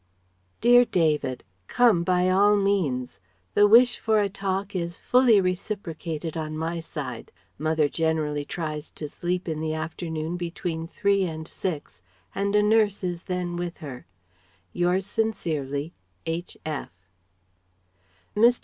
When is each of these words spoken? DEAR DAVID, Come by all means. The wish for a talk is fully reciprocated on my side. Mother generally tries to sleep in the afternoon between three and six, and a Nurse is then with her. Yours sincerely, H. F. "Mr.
DEAR 0.61 0.83
DAVID, 0.83 1.43
Come 1.67 2.03
by 2.03 2.27
all 2.27 2.55
means. 2.55 3.19
The 3.53 3.67
wish 3.67 3.99
for 3.99 4.19
a 4.19 4.29
talk 4.29 4.75
is 4.75 4.97
fully 4.97 5.39
reciprocated 5.39 6.35
on 6.35 6.57
my 6.57 6.79
side. 6.79 7.31
Mother 7.59 7.87
generally 7.87 8.43
tries 8.43 8.89
to 8.97 9.07
sleep 9.07 9.47
in 9.47 9.59
the 9.59 9.75
afternoon 9.75 10.37
between 10.37 10.87
three 10.87 11.21
and 11.25 11.47
six, 11.47 12.01
and 12.33 12.55
a 12.55 12.63
Nurse 12.63 13.03
is 13.03 13.25
then 13.25 13.57
with 13.57 13.77
her. 13.77 14.07
Yours 14.73 15.05
sincerely, 15.05 15.93
H. 16.25 16.57
F. 16.65 16.89
"Mr. 18.35 18.59